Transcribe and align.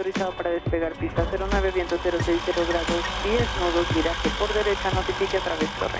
autorizado 0.00 0.32
para 0.32 0.48
despegar 0.48 0.94
pista 0.94 1.26
09, 1.30 1.72
viento 1.74 1.98
060 1.98 2.52
grados 2.70 3.04
10, 3.22 3.60
nodos, 3.60 3.94
viraje 3.94 4.30
por 4.38 4.48
derecha, 4.54 4.90
notifique 4.94 5.36
a 5.36 5.40
través 5.40 5.68
torre. 5.78 5.98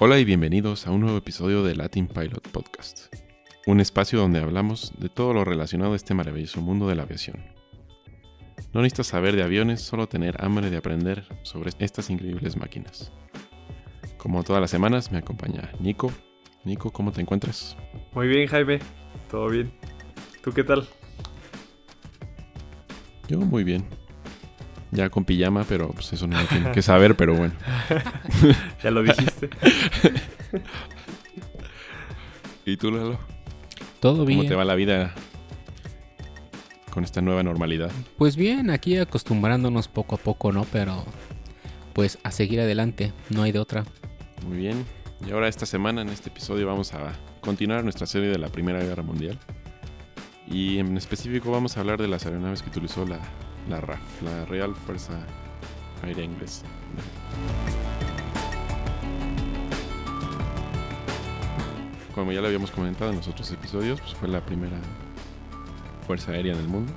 Hola 0.00 0.18
y 0.18 0.24
bienvenidos 0.24 0.88
a 0.88 0.90
un 0.90 1.02
nuevo 1.02 1.18
episodio 1.18 1.62
de 1.62 1.76
Latin 1.76 2.08
Pilot 2.08 2.48
Podcast, 2.48 3.14
un 3.68 3.78
espacio 3.78 4.18
donde 4.18 4.40
hablamos 4.40 4.92
de 4.98 5.08
todo 5.08 5.34
lo 5.34 5.44
relacionado 5.44 5.92
a 5.92 5.96
este 5.96 6.14
maravilloso 6.14 6.60
mundo 6.60 6.88
de 6.88 6.96
la 6.96 7.04
aviación. 7.04 7.36
No 8.72 8.82
necesitas 8.82 9.06
saber 9.06 9.36
de 9.36 9.44
aviones, 9.44 9.82
solo 9.82 10.08
tener 10.08 10.44
hambre 10.44 10.68
de 10.70 10.78
aprender 10.78 11.24
sobre 11.44 11.70
estas 11.78 12.10
increíbles 12.10 12.56
máquinas. 12.56 13.12
Como 14.16 14.42
todas 14.42 14.60
las 14.60 14.70
semanas 14.72 15.12
me 15.12 15.18
acompaña 15.18 15.70
Nico. 15.78 16.10
Nico, 16.64 16.90
¿cómo 16.90 17.12
te 17.12 17.20
encuentras? 17.20 17.76
Muy 18.14 18.26
bien, 18.26 18.48
Jaime. 18.48 18.80
¿Todo 19.30 19.48
bien? 19.48 19.72
¿Tú 20.42 20.52
qué 20.52 20.64
tal? 20.64 20.86
Yo 23.28 23.38
muy 23.38 23.62
bien. 23.62 23.84
Ya 24.90 25.08
con 25.08 25.24
pijama, 25.24 25.64
pero 25.68 25.90
pues 25.90 26.12
eso 26.12 26.26
no 26.26 26.38
lo 26.38 26.46
tiene 26.46 26.72
que 26.72 26.82
saber, 26.82 27.16
pero 27.16 27.34
bueno. 27.34 27.54
ya 28.82 28.90
lo 28.90 29.02
dijiste. 29.02 29.48
¿Y 32.66 32.76
tú, 32.76 32.90
Lalo? 32.90 33.18
Todo 34.00 34.26
bien. 34.26 34.40
¿Cómo 34.40 34.48
te 34.48 34.54
va 34.56 34.64
la 34.64 34.74
vida 34.74 35.14
con 36.90 37.04
esta 37.04 37.22
nueva 37.22 37.42
normalidad? 37.42 37.90
Pues 38.18 38.36
bien, 38.36 38.68
aquí 38.70 38.98
acostumbrándonos 38.98 39.88
poco 39.88 40.16
a 40.16 40.18
poco, 40.18 40.52
¿no? 40.52 40.66
Pero 40.72 41.04
pues 41.92 42.18
a 42.24 42.32
seguir 42.32 42.60
adelante, 42.60 43.12
no 43.30 43.44
hay 43.44 43.52
de 43.52 43.60
otra. 43.60 43.84
Muy 44.46 44.58
bien. 44.58 44.84
Y 45.26 45.30
ahora 45.30 45.46
esta 45.46 45.66
semana, 45.66 46.02
en 46.02 46.08
este 46.08 46.30
episodio, 46.30 46.66
vamos 46.66 46.92
a 46.94 47.12
continuar 47.40 47.84
nuestra 47.84 48.06
serie 48.06 48.28
de 48.28 48.38
la 48.38 48.48
Primera 48.48 48.82
Guerra 48.82 49.04
Mundial. 49.04 49.38
Y 50.48 50.78
en 50.78 50.96
específico 50.96 51.50
vamos 51.50 51.76
a 51.76 51.80
hablar 51.80 52.00
de 52.00 52.08
las 52.08 52.26
aeronaves 52.26 52.62
que 52.62 52.70
utilizó 52.70 53.06
la, 53.06 53.18
RAF, 53.80 54.22
la 54.22 54.44
Real 54.44 54.74
Fuerza 54.74 55.14
Aérea 56.02 56.24
Inglesa. 56.24 56.66
Como 62.14 62.32
ya 62.32 62.40
lo 62.40 62.48
habíamos 62.48 62.70
comentado 62.70 63.10
en 63.10 63.16
los 63.16 63.28
otros 63.28 63.50
episodios, 63.52 64.00
pues 64.00 64.14
fue 64.14 64.28
la 64.28 64.44
primera 64.44 64.78
fuerza 66.06 66.32
aérea 66.32 66.52
en 66.52 66.58
el 66.58 66.68
mundo. 66.68 66.92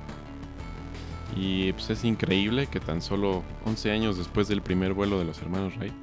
Y 1.34 1.72
pues 1.72 1.90
es 1.90 2.04
increíble 2.04 2.66
que 2.66 2.80
tan 2.80 3.00
solo 3.00 3.42
11 3.64 3.90
años 3.90 4.18
después 4.18 4.48
del 4.48 4.62
primer 4.62 4.92
vuelo 4.92 5.18
de 5.18 5.24
los 5.24 5.40
hermanos 5.40 5.76
Wright 5.76 5.94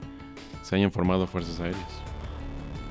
se 0.63 0.75
hayan 0.75 0.91
formado 0.91 1.27
fuerzas 1.27 1.59
aéreas. 1.59 2.02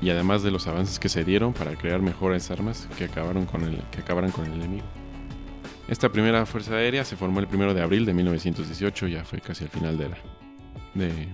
Y 0.03 0.09
además 0.09 0.43
de 0.43 0.51
los 0.51 0.67
avances 0.67 0.99
que 0.99 1.07
se 1.07 1.23
dieron 1.23 1.53
para 1.53 1.77
crear 1.77 2.01
mejores 2.01 2.51
armas 2.51 2.89
que, 2.97 3.05
acabaron 3.05 3.45
con 3.45 3.63
el, 3.63 3.77
que 3.89 4.01
acabaran 4.01 4.31
con 4.31 4.45
el 4.45 4.51
enemigo. 4.51 4.83
Esta 5.87 6.11
primera 6.11 6.45
fuerza 6.45 6.75
aérea 6.75 7.05
se 7.05 7.15
formó 7.15 7.39
el 7.39 7.47
1 7.47 7.73
de 7.73 7.81
abril 7.81 8.05
de 8.05 8.13
1918, 8.13 9.07
ya 9.07 9.23
fue 9.23 9.39
casi 9.39 9.63
al 9.63 9.69
final 9.69 9.97
de 9.97 10.09
la, 10.09 10.17
de 10.93 11.29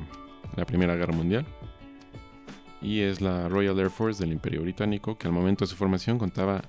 la 0.56 0.66
Primera 0.66 0.96
Guerra 0.96 1.14
Mundial. 1.14 1.48
Y 2.80 3.00
es 3.00 3.22
la 3.22 3.50
Royal 3.50 3.80
Air 3.80 3.90
Force 3.90 4.22
del 4.24 4.34
Imperio 4.34 4.62
Británico, 4.62 5.18
que 5.18 5.26
al 5.26 5.34
momento 5.34 5.66
de 5.66 5.70
su 5.70 5.76
formación 5.76 6.20
contaba 6.20 6.62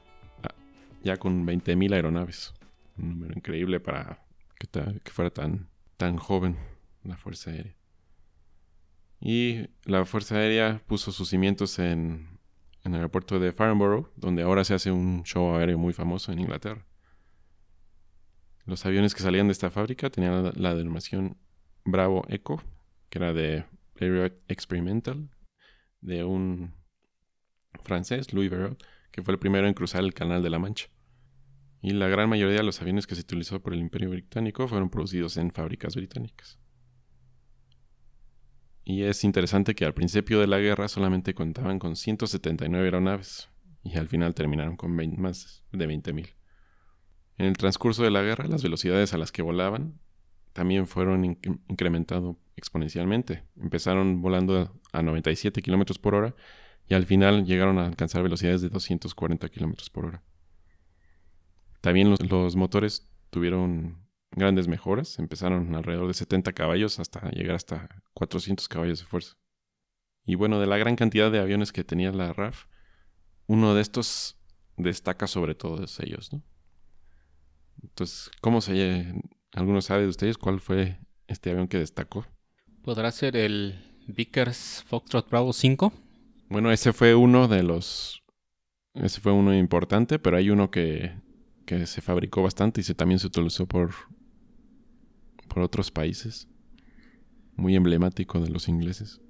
ah, 0.43 0.55
ya 1.03 1.19
con 1.19 1.47
20.000 1.47 1.93
aeronaves. 1.93 2.55
Un 2.97 3.11
número 3.11 3.35
increíble 3.37 3.79
para 3.79 4.25
que, 4.59 4.69
que 5.05 5.11
fuera 5.11 5.31
tan, 5.31 5.69
tan 5.99 6.17
joven 6.17 6.57
la 7.05 7.19
Fuerza 7.19 7.51
Aérea. 7.51 7.80
Y 9.21 9.69
la 9.85 10.05
Fuerza 10.07 10.37
Aérea 10.37 10.83
puso 10.87 11.13
sus 11.13 11.29
cimientos 11.29 11.79
en, 11.79 12.39
el 12.85 12.95
aeropuerto 12.95 13.39
de 13.39 13.53
Farnborough, 13.53 14.11
donde 14.17 14.43
ahora 14.43 14.65
se 14.65 14.75
hace 14.75 14.91
un 14.91 15.23
show 15.25 15.55
aéreo 15.55 15.79
muy 15.79 15.93
famoso 15.93 16.33
en 16.33 16.39
Inglaterra. 16.39 16.87
Los 18.65 18.87
aviones 18.87 19.15
que 19.15 19.23
salían 19.23 19.49
de 19.49 19.53
esta 19.53 19.71
fábrica 19.71 20.11
tenían 20.11 20.53
la, 20.55 20.75
denominación 20.75 21.37
Bravo 21.85 22.25
Echo, 22.29 22.63
que 23.11 23.19
era 23.19 23.33
de 23.33 23.65
Aero 24.01 24.25
Experimental, 24.49 25.29
de 26.01 26.25
un 26.25 26.73
francés, 27.83 28.33
Louis 28.33 28.51
Verot, 28.51 28.83
que 29.11 29.23
fue 29.23 29.33
el 29.33 29.39
primero 29.39 29.67
en 29.67 29.75
cruzar 29.75 30.03
el 30.03 30.15
Canal 30.15 30.43
de 30.43 30.51
la 30.51 30.59
Mancha. 30.59 30.89
Y 31.83 31.93
la 31.93 32.09
gran 32.09 32.29
mayoría 32.29 32.59
de 32.59 32.63
los 32.63 32.81
aviones 32.81 33.07
que 33.07 33.15
se 33.15 33.23
utilizó 33.23 33.61
por 33.61 33.75
el 33.75 33.81
Imperio 33.81 34.11
Británico 34.11 34.69
fueron 34.69 34.89
producidos 34.91 35.37
en 35.37 35.51
fábricas 35.51 35.97
británicas. 35.97 36.60
Y 38.91 39.05
es 39.05 39.23
interesante 39.23 39.77
que 39.77 39.85
al 39.85 39.95
principio 39.95 40.41
de 40.41 40.49
la 40.49 40.59
guerra 40.59 40.89
solamente 40.89 41.33
contaban 41.33 41.79
con 41.79 41.95
179 41.95 42.87
aeronaves 42.87 43.49
y 43.85 43.97
al 43.97 44.09
final 44.09 44.35
terminaron 44.35 44.77
con 44.77 44.97
20, 44.97 45.17
más 45.17 45.63
de 45.71 45.89
20.000. 45.89 46.35
En 47.39 47.47
el 47.47 47.57
transcurso 47.57 48.03
de 48.03 48.11
la 48.11 48.23
guerra, 48.23 48.49
las 48.49 48.65
velocidades 48.65 49.15
a 49.15 49.19
las 49.19 49.31
que 49.31 49.43
volaban 49.43 50.01
también 50.53 50.89
fueron 50.89 51.25
inc 51.25 51.47
incrementando 51.69 52.37
exponencialmente. 52.57 53.45
Empezaron 53.61 54.23
volando 54.23 54.81
a 54.93 55.03
97 55.05 55.63
km 55.63 56.01
por 56.01 56.17
hora 56.17 56.35
y 56.89 56.95
al 56.95 57.07
final 57.07 57.45
llegaron 57.45 57.79
a 57.79 57.87
alcanzar 57.87 58.25
velocidades 58.25 58.61
de 58.61 58.71
240 58.71 59.51
km 59.51 59.89
por 59.93 60.07
hora. 60.07 60.25
También 61.81 62.11
los 62.11 62.57
motores 62.57 63.09
tuvieron 63.31 63.99
grandes 64.33 64.69
mejoras. 64.69 65.19
Empezaron 65.19 65.75
alrededor 65.75 66.09
de 66.09 66.15
70 66.15 66.53
caballos 66.53 66.99
hasta 66.99 67.31
llegar 67.31 67.57
hasta 67.57 67.89
400 68.15 68.69
caballos 68.69 69.01
de 69.01 69.07
fuerza. 69.07 69.37
Y 70.25 70.35
bueno, 70.35 70.61
de 70.61 70.67
la 70.67 70.79
gran 70.79 70.97
cantidad 70.97 71.31
de 71.31 71.41
aviones 71.41 71.73
que 71.73 71.85
tenía 71.85 72.13
la 72.13 72.33
RAF, 72.33 72.67
uno 73.47 73.75
de 73.75 73.83
estos 73.83 74.37
destaca 74.77 75.27
sobre 75.27 75.55
todos 75.55 75.99
ellos, 76.01 76.33
¿no? 76.33 76.43
Entonces, 77.83 78.31
¿cómo 78.41 78.61
se... 78.61 79.15
¿Alguno 79.53 79.81
sabe 79.81 80.03
de 80.03 80.09
ustedes 80.09 80.39
cuál 80.39 80.61
fue 80.61 80.99
este 81.27 81.51
avión 81.51 81.67
que 81.67 81.79
destacó? 81.79 82.27
¿Podrá 82.83 83.11
ser 83.11 83.37
el 83.37 84.05
Vickers 84.07 84.85
Foxtrot 84.87 85.29
Bravo 85.29 85.53
5? 85.53 85.93
Bueno, 86.49 86.71
ese 86.71 86.93
fue 86.93 87.15
uno 87.15 87.49
de 87.49 87.63
los... 87.63 88.23
Ese 88.95 89.21
fue 89.21 89.33
uno 89.33 89.57
importante, 89.57 90.19
pero 90.19 90.37
hay 90.37 90.51
uno 90.51 90.71
que, 90.71 91.15
que 91.65 91.87
se 91.87 92.01
fabricó 92.01 92.43
bastante 92.43 92.81
y 92.81 92.85
se, 92.85 92.95
también 92.95 93.19
se 93.19 93.29
utilizó 93.29 93.67
por, 93.67 93.93
por 95.53 95.63
otros 95.63 95.91
países. 95.91 96.49
Muy 97.57 97.77
emblemático 97.77 98.41
de 98.41 98.49
los 98.49 98.69
ingleses. 98.69 99.21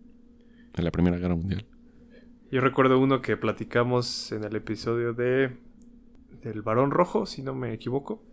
De 0.75 0.82
la 0.82 0.92
Primera 0.92 1.16
Guerra 1.16 1.34
Mundial. 1.34 1.66
Yo 2.53 2.60
recuerdo 2.60 2.98
uno 2.98 3.22
que 3.22 3.36
platicamos 3.36 4.31
en 4.31 4.44
el 4.44 4.54
episodio 4.54 5.14
de... 5.14 5.56
Del 6.42 6.62
Barón 6.62 6.91
Rojo, 6.91 7.26
si 7.26 7.42
no 7.42 7.54
me 7.54 7.72
equivoco. 7.72 8.25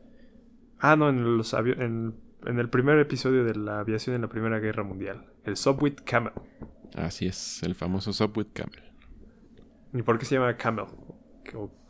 Ah, 0.79 0.95
no, 0.95 1.09
en, 1.09 1.37
los 1.37 1.53
en, 1.53 2.15
en, 2.45 2.59
el 2.59 2.69
primer 2.69 2.99
episodio 2.99 3.43
de 3.43 3.55
la 3.55 3.79
aviación 3.79 4.15
en 4.15 4.21
la 4.21 4.29
Primera 4.29 4.59
Guerra 4.59 4.83
Mundial. 4.83 5.25
El 5.43 5.57
Subwit 5.57 6.01
Camel. 6.01 6.33
Así 6.95 7.25
es, 7.25 7.61
el 7.63 7.75
famoso 7.75 8.13
Subwit 8.13 8.53
Camel. 8.53 8.81
¿Y 9.93 10.03
por 10.03 10.19
qué 10.19 10.25
se 10.25 10.35
llama 10.35 10.55
Camel? 10.55 10.85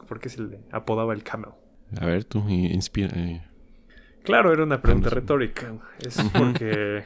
¿Por 0.07 0.19
qué 0.19 0.29
se 0.29 0.41
le 0.41 0.59
apodaba 0.71 1.13
el 1.13 1.23
Camel? 1.23 1.51
A 1.99 2.05
ver, 2.05 2.23
tú 2.23 2.47
inspira. 2.49 3.11
Eh. 3.15 3.46
Claro, 4.27 4.51
era 4.51 4.63
una 4.63 4.81
pregunta 4.81 5.09
retórica. 5.09 5.73
Es 5.99 6.21
porque. 6.37 7.05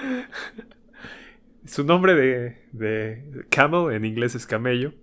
su 1.66 1.84
nombre 1.84 2.14
de, 2.14 2.56
de 2.72 3.46
Camel 3.50 3.94
en 3.94 4.06
inglés 4.06 4.34
es 4.34 4.46
camello. 4.46 4.94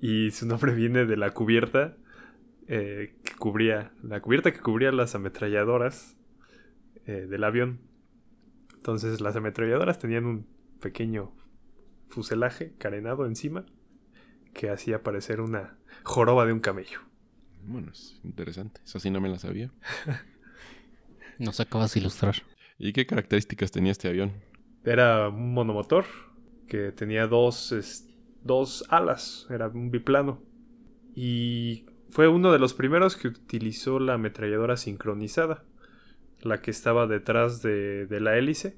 Y 0.00 0.32
su 0.32 0.44
nombre 0.44 0.74
viene 0.74 1.06
de 1.06 1.16
la 1.16 1.30
cubierta 1.30 1.96
eh, 2.66 3.14
que 3.22 3.34
cubría, 3.36 3.92
la 4.02 4.20
cubierta 4.20 4.50
que 4.50 4.58
cubría 4.58 4.90
las 4.90 5.14
ametralladoras 5.14 6.16
eh, 7.06 7.28
del 7.30 7.44
avión. 7.44 7.78
Entonces 8.74 9.20
las 9.20 9.36
ametralladoras 9.36 10.00
tenían 10.00 10.24
un 10.26 10.48
pequeño 10.80 11.32
fuselaje 12.08 12.74
carenado 12.76 13.24
encima 13.24 13.66
que 14.52 14.68
hacía 14.68 15.04
parecer 15.04 15.40
una 15.40 15.78
joroba 16.02 16.44
de 16.44 16.54
un 16.54 16.58
camello. 16.58 17.11
Bueno, 17.64 17.90
es 17.92 18.20
interesante. 18.24 18.80
Eso 18.84 18.98
sí 18.98 19.10
no 19.10 19.20
me 19.20 19.28
la 19.28 19.38
sabía. 19.38 19.70
Nos 21.38 21.60
acabas 21.60 21.94
de 21.94 22.00
ilustrar. 22.00 22.36
¿Y 22.78 22.92
qué 22.92 23.06
características 23.06 23.70
tenía 23.70 23.92
este 23.92 24.08
avión? 24.08 24.32
Era 24.84 25.28
un 25.28 25.54
monomotor 25.54 26.04
que 26.66 26.92
tenía 26.92 27.26
dos, 27.26 27.72
es, 27.72 28.08
dos 28.42 28.84
alas, 28.88 29.46
era 29.50 29.68
un 29.68 29.90
biplano. 29.90 30.42
Y 31.14 31.86
fue 32.10 32.28
uno 32.28 32.52
de 32.52 32.58
los 32.58 32.74
primeros 32.74 33.16
que 33.16 33.28
utilizó 33.28 33.98
la 34.00 34.14
ametralladora 34.14 34.76
sincronizada, 34.76 35.64
la 36.40 36.60
que 36.60 36.70
estaba 36.70 37.06
detrás 37.06 37.62
de, 37.62 38.06
de 38.06 38.20
la 38.20 38.36
hélice, 38.36 38.76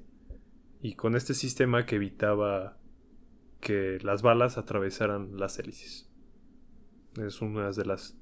y 0.81 0.93
con 0.93 1.15
este 1.15 1.33
sistema 1.33 1.85
que 1.85 1.95
evitaba 1.95 2.77
que 3.59 3.97
las 4.03 4.21
balas 4.21 4.57
atravesaran 4.57 5.37
las 5.37 5.57
hélices. 5.57 6.07
Es 7.17 7.41
una 7.41 7.71
de 7.71 7.85
las 7.85 8.15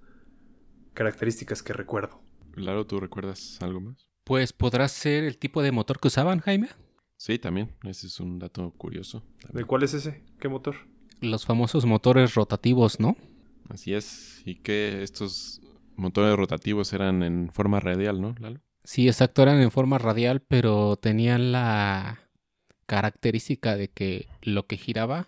características 0.93 1.63
que 1.63 1.73
recuerdo. 1.73 2.21
Claro, 2.51 2.85
¿tú 2.85 2.99
recuerdas 2.99 3.57
algo 3.61 3.81
más? 3.81 4.07
Pues 4.23 4.53
podrá 4.53 4.87
ser 4.87 5.23
el 5.23 5.37
tipo 5.37 5.61
de 5.61 5.71
motor 5.71 5.99
que 5.99 6.07
usaban, 6.07 6.39
Jaime. 6.39 6.69
Sí, 7.17 7.39
también. 7.39 7.71
Ese 7.83 8.07
es 8.07 8.19
un 8.19 8.39
dato 8.39 8.71
curioso. 8.77 9.23
También. 9.41 9.63
¿De 9.63 9.65
cuál 9.65 9.83
es 9.83 9.93
ese? 9.93 10.23
¿Qué 10.39 10.49
motor? 10.49 10.75
Los 11.21 11.45
famosos 11.45 11.85
motores 11.85 12.35
rotativos, 12.35 12.99
¿no? 12.99 13.15
Así 13.69 13.93
es. 13.93 14.41
Y 14.45 14.55
que 14.55 15.03
estos 15.03 15.61
motores 15.95 16.35
rotativos 16.35 16.93
eran 16.93 17.23
en 17.23 17.49
forma 17.51 17.79
radial, 17.79 18.21
¿no, 18.21 18.35
Lalo? 18.39 18.59
Sí, 18.83 19.07
exacto, 19.07 19.41
eran 19.41 19.61
en 19.61 19.71
forma 19.71 19.97
radial, 19.97 20.41
pero 20.41 20.97
tenían 20.97 21.53
la 21.53 22.19
característica 22.85 23.77
de 23.77 23.87
que 23.87 24.27
lo 24.41 24.67
que 24.67 24.75
giraba 24.75 25.27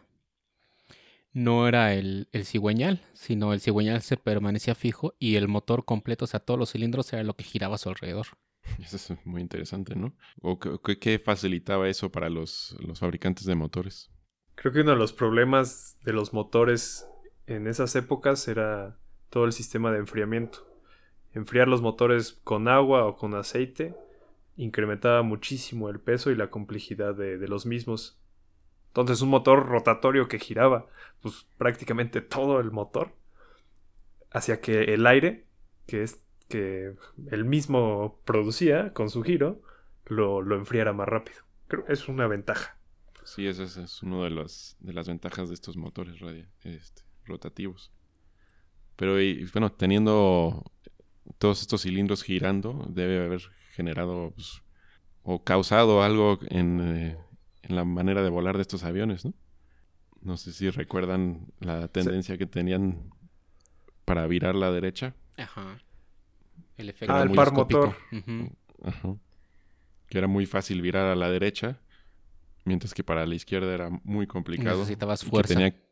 no 1.35 1.67
era 1.67 1.93
el, 1.93 2.29
el 2.33 2.45
cigüeñal, 2.45 3.01
sino 3.13 3.53
el 3.53 3.61
cigüeñal 3.61 4.01
se 4.01 4.17
permanecía 4.17 4.75
fijo 4.75 5.15
y 5.19 5.35
el 5.35 5.47
motor 5.47 5.85
completo, 5.85 6.25
o 6.25 6.27
sea, 6.27 6.39
todos 6.41 6.59
los 6.59 6.71
cilindros 6.71 7.13
era 7.13 7.23
lo 7.23 7.35
que 7.35 7.43
giraba 7.43 7.75
a 7.75 7.79
su 7.79 7.89
alrededor. 7.89 8.27
Eso 8.79 8.97
es 8.97 9.25
muy 9.25 9.41
interesante, 9.41 9.95
¿no? 9.95 10.15
¿O 10.41 10.59
qué- 10.59 10.77
qué, 10.83 10.99
qué 10.99 11.19
facilitaba 11.19 11.87
eso 11.89 12.11
para 12.11 12.29
los, 12.29 12.75
los 12.79 12.99
fabricantes 12.99 13.45
de 13.45 13.55
motores? 13.55 14.11
Creo 14.55 14.73
que 14.73 14.81
uno 14.81 14.91
de 14.91 14.97
los 14.97 15.13
problemas 15.13 15.97
de 16.03 16.13
los 16.13 16.33
motores 16.33 17.07
en 17.47 17.67
esas 17.67 17.95
épocas 17.95 18.47
era 18.47 18.97
todo 19.29 19.45
el 19.45 19.53
sistema 19.53 19.91
de 19.91 19.99
enfriamiento. 19.99 20.65
Enfriar 21.33 21.67
los 21.67 21.81
motores 21.81 22.33
con 22.43 22.67
agua 22.67 23.05
o 23.05 23.17
con 23.17 23.35
aceite 23.35 23.95
incrementaba 24.57 25.23
muchísimo 25.23 25.89
el 25.89 25.99
peso 25.99 26.31
y 26.31 26.35
la 26.35 26.49
complejidad 26.49 27.15
de, 27.15 27.37
de 27.37 27.47
los 27.47 27.65
mismos. 27.65 28.19
Entonces 28.95 29.21
un 29.21 29.29
motor 29.29 29.65
rotatorio 29.67 30.29
que 30.29 30.39
giraba 30.39 30.87
pues 31.21 31.45
prácticamente 31.57 32.21
todo 32.21 32.61
el 32.61 32.71
motor 32.71 33.11
hacía 34.31 34.61
que 34.61 34.93
el 34.93 35.05
aire 35.05 35.47
que 35.85 36.03
es 36.03 36.23
que 36.47 36.95
el 37.29 37.43
mismo 37.43 38.21
producía 38.23 38.93
con 38.93 39.09
su 39.09 39.21
giro 39.21 39.61
lo, 40.05 40.41
lo 40.41 40.55
enfriara 40.55 40.93
más 40.93 41.09
rápido. 41.09 41.39
Creo 41.67 41.83
que 41.83 41.91
es 41.91 42.07
una 42.07 42.27
ventaja. 42.27 42.77
Sí, 43.25 43.47
esa 43.47 43.63
es, 43.63 43.75
es 43.75 44.01
una 44.01 44.23
de 44.23 44.29
las, 44.29 44.77
de 44.79 44.93
las 44.93 45.09
ventajas 45.09 45.49
de 45.49 45.55
estos 45.55 45.75
motores 45.75 46.15
este, 46.63 47.01
rotativos. 47.25 47.91
Pero, 48.95 49.19
y, 49.19 49.43
bueno, 49.51 49.73
teniendo 49.73 50.63
todos 51.37 51.59
estos 51.59 51.81
cilindros 51.81 52.23
girando, 52.23 52.85
debe 52.87 53.25
haber 53.25 53.41
generado 53.71 54.31
pues, 54.31 54.61
o 55.23 55.43
causado 55.43 56.01
algo 56.01 56.39
en, 56.49 56.79
eh, 56.79 57.17
en 57.67 57.75
la 57.75 57.83
manera 57.83 58.21
de 58.23 58.29
volar 58.29 58.55
de 58.55 58.61
estos 58.61 58.83
aviones, 58.83 59.25
¿no? 59.25 59.33
No 60.21 60.37
sé 60.37 60.53
si 60.53 60.69
recuerdan 60.69 61.47
la 61.59 61.87
tendencia 61.87 62.37
que 62.37 62.45
tenían 62.47 63.11
para 64.05 64.25
virar 64.27 64.55
la 64.55 64.71
derecha. 64.71 65.13
Ajá. 65.37 65.77
El 66.77 66.89
efecto 66.89 67.13
Ah, 67.13 67.23
el 67.23 67.31
par 67.31 67.51
motor. 67.51 67.95
Ajá. 68.83 69.15
Que 70.07 70.17
era 70.17 70.27
muy 70.27 70.45
fácil 70.45 70.81
virar 70.81 71.05
a 71.07 71.15
la 71.15 71.29
derecha, 71.29 71.79
mientras 72.63 72.93
que 72.93 73.03
para 73.03 73.25
la 73.25 73.35
izquierda 73.35 73.73
era 73.73 73.89
muy 74.03 74.27
complicado. 74.27 74.79
Necesitabas 74.79 75.23
que 75.23 75.29
fuerza. 75.29 75.53
tenía 75.53 75.71
que 75.71 75.83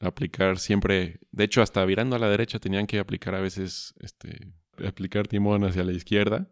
aplicar 0.00 0.58
siempre, 0.58 1.20
de 1.30 1.44
hecho 1.44 1.62
hasta 1.62 1.84
virando 1.84 2.16
a 2.16 2.18
la 2.18 2.28
derecha 2.28 2.58
tenían 2.58 2.86
que 2.86 2.98
aplicar 2.98 3.34
a 3.34 3.40
veces, 3.40 3.94
este, 4.00 4.52
aplicar 4.86 5.28
timón 5.28 5.64
hacia 5.64 5.84
la 5.84 5.92
izquierda 5.92 6.50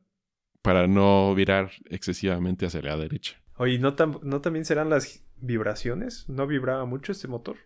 para 0.62 0.86
no 0.86 1.34
virar 1.34 1.70
excesivamente 1.86 2.66
hacia 2.66 2.82
la 2.82 2.96
derecha. 2.96 3.40
Oye, 3.60 3.78
¿no, 3.78 3.94
tam- 3.94 4.20
¿no 4.22 4.40
también 4.40 4.64
serán 4.64 4.88
las 4.88 5.22
vibraciones? 5.36 6.26
¿No 6.30 6.46
vibraba 6.46 6.86
mucho 6.86 7.12
este 7.12 7.28
motor? 7.28 7.58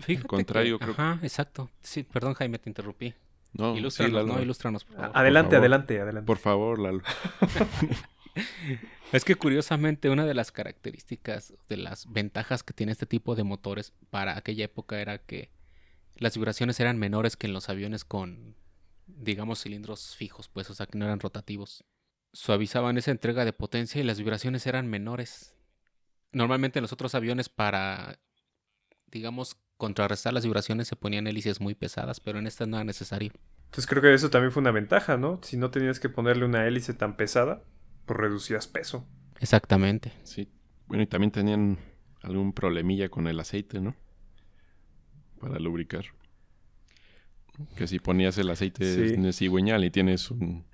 Fíjate 0.00 0.24
Al 0.24 0.28
contrario, 0.28 0.78
que- 0.78 0.84
creo- 0.84 0.94
Ajá, 0.98 1.18
exacto. 1.22 1.70
Sí, 1.82 2.02
perdón, 2.02 2.34
Jaime, 2.34 2.58
te 2.58 2.68
interrumpí. 2.68 3.14
No, 3.54 3.72
sí, 3.72 3.78
Ilústranos, 3.80 4.14
Lalo. 4.14 4.34
no, 4.34 4.42
ilústranos, 4.42 4.84
por 4.84 4.96
favor. 4.96 5.16
adelante, 5.16 5.50
favor. 5.52 5.58
adelante, 5.60 6.00
adelante. 6.00 6.26
Por 6.26 6.36
favor, 6.38 6.78
Lalo. 6.78 7.02
Es 9.12 9.24
que 9.26 9.34
curiosamente 9.34 10.08
una 10.08 10.24
de 10.24 10.32
las 10.34 10.52
características, 10.52 11.52
de 11.68 11.76
las 11.76 12.10
ventajas 12.10 12.62
que 12.62 12.72
tiene 12.72 12.92
este 12.92 13.04
tipo 13.04 13.34
de 13.34 13.44
motores 13.44 13.92
para 14.10 14.38
aquella 14.38 14.64
época 14.64 15.00
era 15.00 15.18
que 15.18 15.50
las 16.16 16.34
vibraciones 16.36 16.80
eran 16.80 16.98
menores 16.98 17.36
que 17.36 17.46
en 17.46 17.52
los 17.52 17.68
aviones 17.68 18.04
con, 18.06 18.54
digamos, 19.06 19.62
cilindros 19.62 20.16
fijos, 20.16 20.48
pues, 20.48 20.70
o 20.70 20.74
sea, 20.74 20.86
que 20.86 20.96
no 20.96 21.04
eran 21.04 21.20
rotativos. 21.20 21.84
Suavizaban 22.32 22.96
esa 22.96 23.10
entrega 23.10 23.44
de 23.44 23.52
potencia 23.52 24.00
y 24.00 24.04
las 24.04 24.18
vibraciones 24.18 24.66
eran 24.66 24.88
menores. 24.88 25.54
Normalmente 26.32 26.78
en 26.78 26.82
los 26.82 26.92
otros 26.92 27.14
aviones 27.14 27.48
para, 27.48 28.18
digamos, 29.06 29.56
contrarrestar 29.76 30.32
las 30.32 30.44
vibraciones 30.44 30.88
se 30.88 30.96
ponían 30.96 31.26
hélices 31.26 31.60
muy 31.60 31.74
pesadas, 31.74 32.20
pero 32.20 32.38
en 32.38 32.46
esta 32.46 32.66
no 32.66 32.76
era 32.76 32.84
necesario. 32.84 33.32
Entonces 33.66 33.86
creo 33.86 34.00
que 34.02 34.14
eso 34.14 34.30
también 34.30 34.52
fue 34.52 34.60
una 34.62 34.70
ventaja, 34.70 35.16
¿no? 35.16 35.40
Si 35.42 35.56
no 35.56 35.70
tenías 35.70 36.00
que 36.00 36.08
ponerle 36.08 36.44
una 36.46 36.66
hélice 36.66 36.94
tan 36.94 37.16
pesada, 37.16 37.64
pues 38.06 38.18
reducías 38.18 38.66
peso. 38.66 39.06
Exactamente. 39.40 40.12
Sí. 40.22 40.48
Bueno, 40.86 41.02
y 41.02 41.06
también 41.06 41.32
tenían 41.32 41.78
algún 42.22 42.52
problemilla 42.52 43.08
con 43.08 43.26
el 43.26 43.40
aceite, 43.40 43.80
¿no? 43.80 43.94
Para 45.40 45.58
lubricar. 45.58 46.04
Que 47.76 47.86
si 47.86 47.98
ponías 47.98 48.38
el 48.38 48.48
aceite 48.50 49.08
Sí. 49.08 49.14
en 49.14 49.24
el 49.26 49.34
cigüeñal 49.34 49.84
y 49.84 49.90
tienes 49.90 50.30
un 50.30 50.64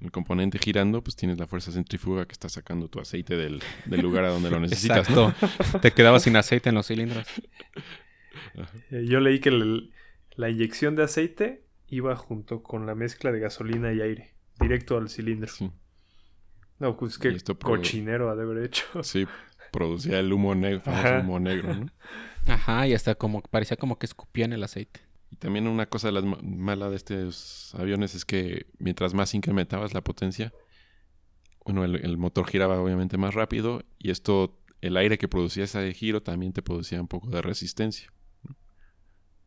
el 0.00 0.10
componente 0.10 0.58
girando, 0.58 1.02
pues 1.02 1.16
tienes 1.16 1.38
la 1.38 1.46
fuerza 1.46 1.72
centrífuga 1.72 2.26
que 2.26 2.32
está 2.32 2.48
sacando 2.48 2.88
tu 2.88 3.00
aceite 3.00 3.36
del, 3.36 3.62
del 3.86 4.00
lugar 4.00 4.24
a 4.24 4.28
donde 4.30 4.50
lo 4.50 4.60
necesitas, 4.60 5.08
¿no? 5.10 5.30
Exacto. 5.30 5.78
Te 5.80 5.92
quedabas 5.92 6.22
sin 6.24 6.36
aceite 6.36 6.68
en 6.68 6.74
los 6.74 6.86
cilindros. 6.86 7.26
Eh, 8.90 9.06
Yo 9.08 9.20
leí 9.20 9.40
que 9.40 9.48
el- 9.50 9.92
la 10.36 10.50
inyección 10.50 10.96
de 10.96 11.04
aceite 11.04 11.64
iba 11.88 12.16
junto 12.16 12.62
con 12.62 12.86
la 12.86 12.94
mezcla 12.94 13.30
de 13.32 13.40
gasolina 13.40 13.92
y 13.92 14.00
aire, 14.00 14.34
directo 14.58 14.96
al 14.96 15.08
cilindro. 15.08 15.48
Sí, 15.48 15.70
No, 16.80 16.96
pues 16.96 17.18
qué 17.18 17.28
esto 17.28 17.56
cochinero 17.58 18.30
ha 18.30 18.34
de 18.36 18.42
haber 18.42 18.64
hecho. 18.64 18.84
sí, 19.02 19.26
producía 19.72 20.18
el 20.18 20.32
humo 20.32 20.54
negro, 20.54 20.80
famoso 20.80 21.20
humo 21.20 21.38
negro, 21.40 21.74
¿no? 21.74 21.86
Ajá, 22.46 22.86
y 22.86 22.94
hasta 22.94 23.14
como 23.14 23.42
parecía 23.42 23.76
como 23.76 23.98
que 23.98 24.06
escupían 24.06 24.52
el 24.52 24.62
aceite. 24.64 25.00
Y 25.34 25.36
también 25.36 25.66
una 25.66 25.86
cosa 25.86 26.06
de 26.08 26.12
las 26.12 26.24
ma- 26.24 26.38
mala 26.44 26.88
de 26.90 26.94
estos 26.96 27.74
aviones 27.74 28.14
es 28.14 28.24
que 28.24 28.66
mientras 28.78 29.14
más 29.14 29.34
incrementabas 29.34 29.92
la 29.92 30.00
potencia, 30.04 30.52
bueno, 31.64 31.84
el, 31.84 31.96
el 31.96 32.16
motor 32.18 32.46
giraba 32.46 32.80
obviamente 32.80 33.16
más 33.16 33.34
rápido 33.34 33.82
y 33.98 34.10
esto, 34.12 34.60
el 34.80 34.96
aire 34.96 35.18
que 35.18 35.26
producía 35.26 35.64
ese 35.64 35.92
giro 35.92 36.22
también 36.22 36.52
te 36.52 36.62
producía 36.62 37.00
un 37.00 37.08
poco 37.08 37.30
de 37.30 37.42
resistencia. 37.42 38.12
¿no? 38.44 38.54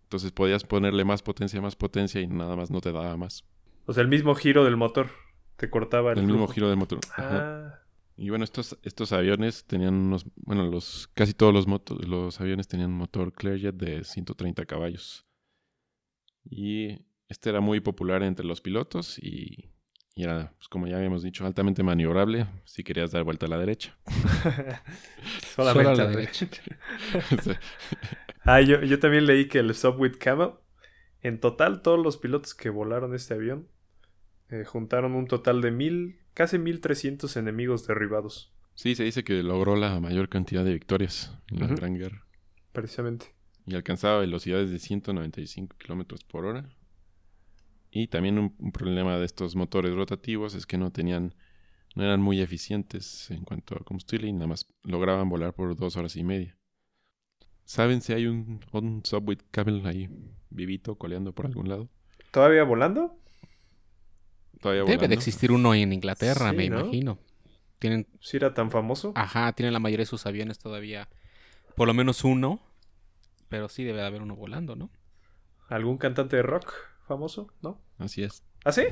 Entonces 0.03 0.33
podías 0.33 0.65
ponerle 0.65 1.05
más 1.05 1.21
potencia, 1.21 1.61
más 1.61 1.77
potencia 1.77 2.19
y 2.19 2.27
nada 2.27 2.57
más 2.57 2.69
no 2.69 2.81
te 2.81 2.91
daba 2.91 3.15
más. 3.15 3.45
O 3.85 3.93
sea, 3.93 4.03
el 4.03 4.09
mismo 4.09 4.35
giro 4.35 4.65
del 4.65 4.75
motor 4.75 5.09
te 5.55 5.69
cortaba 5.69 6.11
el, 6.11 6.17
El 6.19 6.25
mismo 6.25 6.47
giro 6.49 6.67
del 6.67 6.77
motor. 6.77 6.99
Ajá. 7.15 7.45
Ah, 7.45 7.79
Y 8.17 8.29
bueno, 8.29 8.43
estos, 8.43 8.77
estos 8.83 9.13
aviones 9.13 9.63
tenían 9.63 9.93
unos, 9.93 10.25
bueno, 10.35 10.67
los, 10.69 11.07
casi 11.13 11.33
todos 11.33 11.53
los, 11.53 11.65
los 12.05 12.41
aviones 12.41 12.67
tenían 12.67 12.89
un 12.89 12.97
motor 12.97 13.31
Clearjet 13.31 13.75
de 13.75 14.03
130 14.03 14.65
caballos. 14.65 15.23
Y 16.49 16.99
este 17.27 17.49
era 17.49 17.61
muy 17.61 17.79
popular 17.79 18.23
entre 18.23 18.45
los 18.45 18.61
pilotos 18.61 19.19
y, 19.19 19.71
y 20.15 20.23
era, 20.23 20.53
pues, 20.57 20.67
como 20.67 20.87
ya 20.87 20.97
habíamos 20.97 21.23
dicho, 21.23 21.45
altamente 21.45 21.83
maniobrable 21.83 22.47
si 22.65 22.83
querías 22.83 23.11
dar 23.11 23.23
vuelta 23.23 23.45
a 23.45 23.49
la 23.49 23.57
derecha. 23.57 23.97
solamente 25.55 25.83
Solo 25.83 25.89
a 25.89 25.95
la 25.95 26.07
derecha. 26.07 26.47
Sí. 27.43 27.51
Ah, 28.43 28.61
yo, 28.61 28.81
yo 28.81 28.99
también 28.99 29.25
leí 29.25 29.49
que 29.49 29.59
el 29.59 29.73
Subwit 29.75 30.17
Camel, 30.17 30.51
en 31.21 31.39
total, 31.39 31.81
todos 31.81 31.99
los 32.01 32.17
pilotos 32.17 32.53
que 32.53 32.69
volaron 32.69 33.13
este 33.13 33.33
avión 33.33 33.67
eh, 34.49 34.63
juntaron 34.63 35.15
un 35.15 35.27
total 35.27 35.61
de 35.61 35.71
mil, 35.71 36.21
casi 36.33 36.57
1300 36.57 37.35
enemigos 37.35 37.85
derribados, 37.85 38.53
Sí, 38.77 38.93
se 38.93 39.03
dice 39.03 39.23
que 39.23 39.41
logró 39.41 39.75
la 39.75 39.99
mayor 39.99 40.29
cantidad 40.29 40.63
de 40.63 40.73
victorias 40.73 41.35
en 41.47 41.61
la. 41.61 41.67
Gran 41.67 41.97
Guerra. 41.97 42.27
precisamente. 42.73 43.33
Y 43.67 43.75
alcanzaba 43.75 44.19
velocidades 44.21 44.71
de 44.71 44.79
195 44.79 45.77
kilómetros 45.77 46.23
por 46.23 46.45
hora. 46.45 46.67
Y 47.91 48.07
también 48.07 48.37
un, 48.39 48.55
un 48.59 48.71
problema 48.71 49.17
de 49.17 49.25
estos 49.25 49.55
motores 49.55 49.93
rotativos 49.93 50.53
es 50.55 50.65
que 50.65 50.77
no 50.77 50.91
tenían, 50.91 51.35
no 51.95 52.03
eran 52.03 52.21
muy 52.21 52.41
eficientes 52.41 53.31
en 53.31 53.43
cuanto 53.45 53.75
a 53.75 53.83
combustible 53.83 54.27
y 54.27 54.33
nada 54.33 54.47
más 54.47 54.67
lograban 54.83 55.29
volar 55.29 55.53
por 55.53 55.75
dos 55.75 55.97
horas 55.97 56.15
y 56.15 56.23
media. 56.23 56.57
¿Saben 57.65 58.01
si 58.01 58.13
hay 58.13 58.25
un, 58.25 58.61
un 58.71 59.01
Subway 59.05 59.37
Camel 59.51 59.85
ahí 59.85 60.09
vivito 60.49 60.97
coleando 60.97 61.33
por 61.33 61.45
algún 61.45 61.69
lado? 61.69 61.87
¿Todavía 62.31 62.63
volando? 62.63 63.19
Todavía 64.61 64.83
Debe 64.85 65.07
de 65.07 65.13
existir 65.15 65.51
uno 65.51 65.73
en 65.75 65.93
Inglaterra, 65.93 66.49
Sí, 66.49 66.55
me 66.55 66.69
¿no? 66.69 66.79
imagino. 66.79 67.19
Tienen, 67.79 68.07
¿Si 68.21 68.37
era 68.37 68.53
tan 68.53 68.71
famoso? 68.71 69.11
ajá, 69.15 69.53
tienen 69.53 69.73
la 69.73 69.79
mayoría 69.79 70.03
de 70.03 70.07
sus 70.09 70.25
aviones 70.25 70.57
todavía, 70.59 71.09
por 71.75 71.87
lo 71.87 71.93
menos 71.93 72.23
uno, 72.23 72.61
pero 73.49 73.69
sí 73.69 73.83
debe 73.83 73.99
de 74.01 74.07
haber 74.07 74.21
uno 74.21 74.35
volando, 74.35 74.75
¿no? 74.75 74.89
¿Algún 75.69 75.97
cantante 75.97 76.35
de 76.37 76.43
rock 76.43 76.71
famoso? 77.07 77.53
¿No? 77.61 77.81
Así 77.97 78.23
es. 78.23 78.43
¿Ah, 78.65 78.71
sí? 78.71 78.83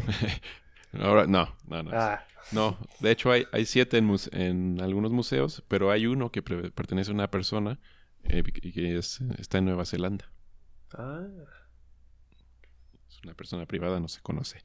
Ahora, 1.00 1.27
no, 1.27 1.53
no, 1.67 1.83
no. 1.83 1.91
Ah, 1.93 2.25
No, 2.51 2.77
de 3.00 3.12
hecho 3.12 3.31
hay, 3.31 3.45
hay 3.51 3.65
siete 3.65 3.97
en, 3.97 4.07
muse- 4.09 4.29
en 4.33 4.79
algunos 4.81 5.12
museos, 5.12 5.63
pero 5.67 5.91
hay 5.91 6.05
uno 6.07 6.31
que 6.31 6.41
pertenece 6.41 7.12
a 7.12 7.13
una 7.13 7.29
persona 7.29 7.79
eh, 8.24 8.43
que 8.43 8.71
que 8.71 8.97
es, 8.97 9.19
está 9.38 9.57
en 9.57 9.65
Nueva 9.65 9.85
Zelanda. 9.85 10.31
ah. 10.93 11.25
Es 13.09 13.19
una 13.24 13.33
persona 13.33 13.65
privada, 13.65 14.00
no 14.00 14.07
se 14.07 14.21
conoce, 14.21 14.62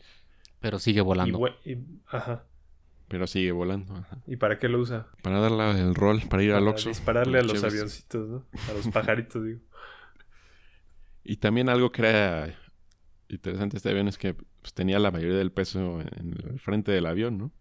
Pero 0.61 0.79
sigue 0.79 0.99
Y, 1.01 1.03
volando. 1.03 1.41
y- 1.65 1.79
ajá. 2.09 2.45
pero 3.09 3.27
sigue 3.27 3.53
volando. 3.53 3.95
ajá. 3.97 4.19
¿Y 4.27 4.37
para 4.37 4.59
qué 4.59 4.69
lo 4.69 4.79
usa? 4.81 5.09
Para 5.23 5.41
darle 5.41 5.71
el 5.81 5.95
rol, 5.95 6.23
para 6.29 6.43
ir 6.43 6.53
al 6.53 6.61
Para 6.61 6.71
Oxxo. 6.73 6.89
dispararle 6.91 7.39
a 7.39 7.43
los 7.43 7.63
avioncitos, 7.65 8.29
¿no? 8.29 8.47
A 8.69 8.73
los 8.75 8.89
pajaritos, 8.89 9.45
digo. 9.45 9.61
Y 11.25 11.37
también 11.37 11.69
algo 11.69 11.93
que 11.93 12.03
era 12.03 12.55
interesante 13.29 13.75
de 13.75 13.77
este 13.79 13.91
avión 13.91 14.09
es 14.09 14.19
que 14.19 14.35
pues, 14.35 14.75
tenía 14.75 14.99
la 14.99 15.11
mayoría 15.11 15.37
del 15.37 15.53
peso 15.53 16.01
en 16.01 16.35
el 16.53 16.59
frente 16.61 16.93
del 16.93 17.07
avión, 17.07 17.39
¿no? 17.39 17.53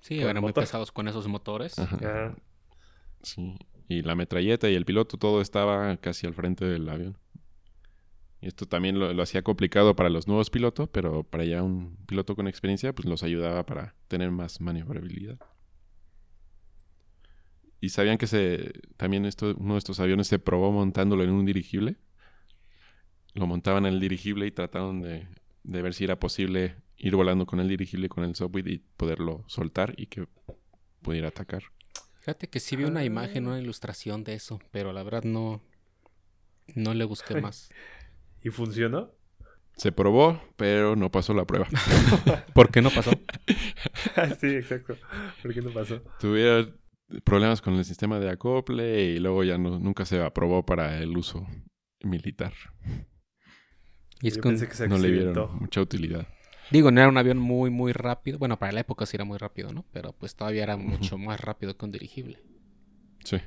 Sí, 0.00 0.20
eran 0.20 0.40
muy 0.40 0.52
pesados 0.52 0.92
con 0.92 1.08
esos 1.08 1.26
motores. 1.26 1.78
Ajá. 1.78 2.36
Sí. 3.22 3.56
Y 3.88 4.02
la 4.02 4.14
metralleta 4.14 4.68
y 4.70 4.74
el 4.74 4.84
piloto, 4.84 5.16
todo 5.16 5.40
estaba 5.40 5.96
casi 5.96 6.26
al 6.26 6.34
frente 6.34 6.64
del 6.64 6.88
avión. 6.88 7.18
Y 8.40 8.46
esto 8.46 8.66
también 8.66 8.98
lo, 8.98 9.12
lo 9.12 9.22
hacía 9.22 9.42
complicado 9.42 9.96
para 9.96 10.10
los 10.10 10.28
nuevos 10.28 10.50
pilotos, 10.50 10.88
pero 10.90 11.24
para 11.24 11.44
ya 11.44 11.62
un 11.62 11.96
piloto 12.06 12.36
con 12.36 12.46
experiencia, 12.46 12.94
pues 12.94 13.08
los 13.08 13.24
ayudaba 13.24 13.66
para 13.66 13.96
tener 14.06 14.30
más 14.30 14.60
maniobrabilidad. 14.60 15.40
Y 17.80 17.90
sabían 17.90 18.18
que 18.18 18.26
se 18.26 18.72
también 18.96 19.24
esto, 19.24 19.54
uno 19.56 19.74
de 19.74 19.78
estos 19.78 20.00
aviones 20.00 20.26
se 20.26 20.38
probó 20.38 20.72
montándolo 20.72 21.24
en 21.24 21.30
un 21.30 21.44
dirigible. 21.46 21.96
Lo 23.38 23.46
montaban 23.46 23.86
en 23.86 23.94
el 23.94 24.00
dirigible 24.00 24.46
y 24.46 24.50
trataron 24.50 25.00
de, 25.00 25.26
de 25.62 25.82
ver 25.82 25.94
si 25.94 26.04
era 26.04 26.18
posible 26.18 26.74
ir 26.96 27.14
volando 27.14 27.46
con 27.46 27.60
el 27.60 27.68
dirigible, 27.68 28.08
con 28.08 28.24
el 28.24 28.34
subway 28.34 28.64
y 28.66 28.78
poderlo 28.96 29.44
soltar 29.46 29.94
y 29.96 30.06
que 30.06 30.26
pudiera 31.02 31.28
atacar. 31.28 31.62
Fíjate 32.20 32.48
que 32.48 32.60
sí 32.60 32.76
vi 32.76 32.84
una 32.84 33.04
imagen, 33.04 33.46
Ah. 33.46 33.50
una 33.50 33.60
ilustración 33.60 34.24
de 34.24 34.34
eso, 34.34 34.58
pero 34.72 34.92
la 34.92 35.02
verdad 35.02 35.22
no, 35.22 35.62
no 36.74 36.94
le 36.94 37.04
busqué 37.04 37.40
más. 37.40 37.70
¿Y 38.42 38.50
funcionó? 38.50 39.12
Se 39.76 39.92
probó, 39.92 40.42
pero 40.56 40.96
no 40.96 41.10
pasó 41.12 41.32
la 41.34 41.44
prueba. 41.44 41.68
¿Por 42.54 42.70
qué 42.72 42.82
no 42.82 42.90
pasó? 42.90 43.12
sí, 44.40 44.48
exacto. 44.56 44.96
¿Por 45.40 45.54
qué 45.54 45.62
no 45.62 45.70
pasó? 45.70 46.02
Tuvieron 46.18 46.76
problemas 47.24 47.62
con 47.62 47.74
el 47.76 47.84
sistema 47.84 48.18
de 48.18 48.28
acople 48.28 49.04
y 49.04 49.18
luego 49.20 49.44
ya 49.44 49.56
no, 49.56 49.78
nunca 49.78 50.04
se 50.04 50.20
aprobó 50.20 50.66
para 50.66 50.98
el 50.98 51.16
uso 51.16 51.46
militar. 52.02 52.52
Y 54.20 54.28
es 54.28 54.36
Yo 54.36 54.42
que 54.42 54.48
un- 54.48 54.54
pensé 54.54 54.68
que 54.68 54.74
se 54.74 54.88
No 54.88 54.98
le 54.98 55.10
vieron 55.10 55.56
mucha 55.60 55.80
utilidad. 55.80 56.26
Digo, 56.70 56.90
no 56.90 57.00
era 57.00 57.08
un 57.08 57.16
avión 57.16 57.38
muy, 57.38 57.70
muy 57.70 57.92
rápido. 57.92 58.38
Bueno, 58.38 58.58
para 58.58 58.72
la 58.72 58.80
época 58.80 59.06
sí 59.06 59.16
era 59.16 59.24
muy 59.24 59.38
rápido, 59.38 59.72
¿no? 59.72 59.84
Pero 59.92 60.12
pues 60.12 60.34
todavía 60.36 60.64
era 60.64 60.76
mucho 60.76 61.16
más 61.16 61.40
rápido 61.40 61.76
que 61.76 61.84
un 61.86 61.92
dirigible. 61.92 62.38
Sí. 63.24 63.38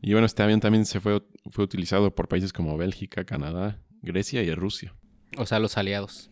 Y 0.00 0.12
bueno, 0.12 0.26
este 0.26 0.42
avión 0.42 0.60
también 0.60 0.86
se 0.86 1.00
fue, 1.00 1.22
fue 1.50 1.64
utilizado 1.64 2.14
por 2.14 2.28
países 2.28 2.52
como 2.52 2.76
Bélgica, 2.78 3.24
Canadá, 3.24 3.78
Grecia 4.02 4.42
y 4.42 4.54
Rusia. 4.54 4.94
O 5.36 5.44
sea, 5.44 5.58
los 5.58 5.76
aliados. 5.76 6.30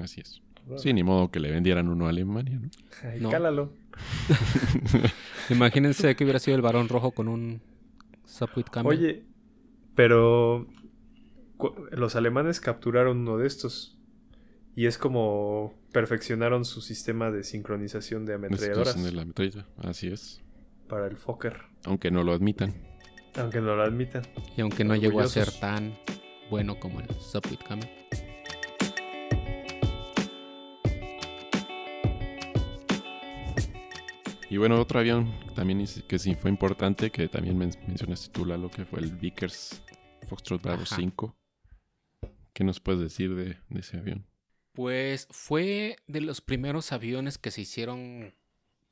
Así 0.00 0.20
es. 0.20 0.42
Sí, 0.76 0.92
ni 0.92 1.02
modo 1.02 1.30
que 1.30 1.40
le 1.40 1.50
vendieran 1.50 1.88
uno 1.88 2.06
a 2.06 2.10
Alemania, 2.10 2.58
¿no? 2.60 2.68
Ay, 3.02 3.20
No. 3.20 3.30
Cálalo. 3.30 3.72
Imagínense 5.50 6.14
que 6.16 6.24
hubiera 6.24 6.38
sido 6.38 6.56
el 6.56 6.62
varón 6.62 6.88
rojo 6.88 7.10
con 7.12 7.28
un 7.28 7.60
Subway 8.24 8.64
Camel. 8.70 8.92
Oye, 8.98 9.24
pero 9.94 10.66
los 11.92 12.16
alemanes 12.16 12.60
capturaron 12.60 13.18
uno 13.18 13.36
de 13.38 13.46
estos. 13.46 13.96
Y 14.76 14.86
es 14.86 14.98
como 14.98 15.74
perfeccionaron 15.92 16.64
su 16.64 16.80
sistema 16.80 17.30
de 17.30 17.42
sincronización 17.42 18.24
de 18.24 18.34
ametralladoras 18.34 18.94
Descansan 18.94 19.04
de 19.10 19.12
la 19.16 19.24
metralla. 19.24 19.66
Así 19.78 20.08
es. 20.08 20.42
para 20.88 21.06
el 21.06 21.16
Fokker. 21.16 21.58
Aunque 21.84 22.10
no 22.10 22.22
lo 22.22 22.32
admitan. 22.32 22.74
Aunque 23.36 23.60
no 23.60 23.74
lo 23.76 23.82
admitan. 23.82 24.22
Y 24.56 24.60
aunque 24.60 24.84
no 24.84 24.94
llegó 24.96 25.20
a 25.20 25.26
ser 25.26 25.50
tan 25.60 25.96
bueno 26.50 26.78
como 26.80 27.00
el 27.00 27.06
Camel. 27.68 27.88
Y 34.48 34.56
bueno, 34.56 34.80
otro 34.80 34.98
avión 34.98 35.32
también 35.54 35.84
que 36.08 36.18
sí 36.18 36.34
fue 36.34 36.50
importante, 36.50 37.10
que 37.10 37.28
también 37.28 37.56
men- 37.56 37.70
mencionaste 37.86 38.30
tú, 38.32 38.44
Lalo, 38.44 38.68
que 38.68 38.84
fue 38.84 38.98
el 39.00 39.12
Vickers 39.12 39.80
Foxtrot 40.26 40.60
Bravo 40.62 40.82
Ajá. 40.82 40.96
5. 40.96 41.36
¿Qué 42.60 42.64
nos 42.64 42.78
puedes 42.78 43.00
decir 43.00 43.34
de, 43.34 43.56
de 43.70 43.80
ese 43.80 43.96
avión? 43.96 44.26
Pues 44.74 45.26
fue 45.30 45.96
de 46.06 46.20
los 46.20 46.42
primeros 46.42 46.92
aviones 46.92 47.38
que 47.38 47.50
se 47.50 47.62
hicieron 47.62 48.34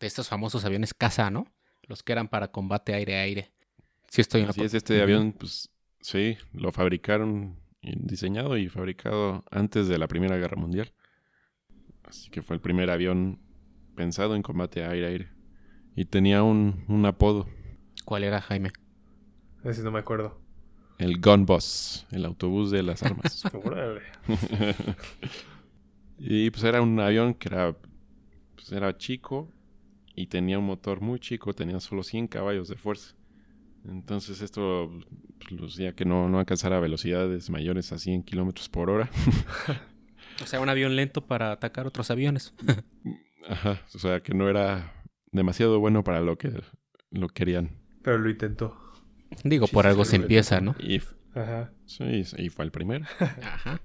de 0.01 0.07
estos 0.07 0.27
famosos 0.27 0.65
aviones 0.65 0.95
caza, 0.95 1.31
¿no? 1.31 1.53
Los 1.83 2.03
que 2.03 2.13
eran 2.13 2.29
para 2.29 2.51
combate 2.51 2.95
aire-aire. 2.95 3.53
Sí 4.09 4.23
estoy 4.23 4.41
en 4.41 4.49
Así 4.49 4.63
es, 4.63 4.73
este 4.73 5.03
avión, 5.03 5.35
pues 5.35 5.69
sí, 6.01 6.39
lo 6.55 6.73
fabricaron, 6.73 7.61
y 7.83 7.93
diseñado 7.99 8.57
y 8.57 8.71
fabricado 8.71 9.45
antes 9.51 9.87
de 9.87 9.99
la 9.99 10.09
Primera 10.09 10.39
Guerra 10.39 10.57
Mundial. 10.57 10.95
Así 12.05 12.31
que 12.31 12.41
fue 12.41 12.57
el 12.57 12.63
primer 12.63 12.89
avión 12.89 13.39
pensado 13.95 14.35
en 14.35 14.41
combate 14.41 14.83
aire-aire. 14.83 15.29
Y 15.95 16.07
tenía 16.07 16.43
un, 16.43 16.87
un 16.89 17.05
apodo, 17.05 17.47
¿Cuál 18.07 18.25
era, 18.25 18.41
Jaime? 18.41 18.71
Ese 19.63 19.83
no 19.83 19.91
me 19.91 19.99
acuerdo. 19.99 20.41
El 20.99 21.21
Gun 21.21 21.47
Bus, 21.47 22.07
el 22.11 22.25
autobús 22.25 22.71
de 22.71 22.83
las 22.83 23.03
armas. 23.03 23.43
Órale. 23.65 24.03
y 26.19 26.51
pues 26.51 26.65
era 26.65 26.83
un 26.83 26.99
avión 27.01 27.35
que 27.35 27.49
era, 27.49 27.77
pues, 28.55 28.73
era 28.73 28.97
chico 28.97 29.49
y 30.15 30.27
tenía 30.27 30.59
un 30.59 30.67
motor 30.67 31.01
muy 31.01 31.21
chico, 31.21 31.55
tenía 31.55 31.79
solo 31.81 32.03
100 32.03 32.27
caballos 32.27 32.69
de 32.69 32.77
fuerza. 32.77 33.15
Entonces 33.85 34.43
esto 34.43 34.91
pues, 35.39 35.61
lo 35.61 35.67
hacía 35.69 35.95
que 35.95 36.05
no, 36.05 36.29
no 36.29 36.41
alcanzara 36.41 36.81
velocidades 36.81 37.49
mayores 37.49 37.93
a 37.93 37.99
100 37.99 38.25
kilómetros 38.25 38.69
por 38.69 38.91
hora. 38.91 39.09
O 40.41 40.47
sea, 40.47 40.61
un 40.61 40.69
avión 40.69 40.95
lento 40.95 41.27
para 41.27 41.51
atacar 41.51 41.89
otros 41.89 42.13
aviones. 42.13 42.55
Ajá, 43.49 43.83
o 43.93 43.99
sea 43.99 44.21
que 44.21 44.35
no 44.35 44.49
era 44.49 44.93
demasiado 45.33 45.81
bueno 45.81 46.05
para 46.05 46.21
lo 46.21 46.39
que 46.39 46.53
lo 47.11 47.29
querían. 47.29 47.71
Pero 48.03 48.19
lo 48.19 48.31
intentó. 48.31 48.88
Digo, 49.45 49.67
por 49.69 49.87
algo 49.87 50.05
se 50.05 50.17
empieza, 50.17 50.61
¿no? 50.61 50.75
Y, 50.81 51.01
Ajá. 51.35 51.71
sí, 51.87 52.23
y 52.37 52.49
fue 52.49 52.65
el 52.65 52.71
primero. 52.71 53.07
Ajá. 53.21 53.81